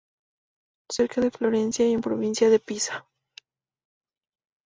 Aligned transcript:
Cerca 0.89 1.21
de 1.21 1.29
Florencia 1.29 1.87
y 1.87 1.93
en 1.93 2.01
provincia 2.01 2.49
de 2.49 2.57
Pisa. 2.59 3.05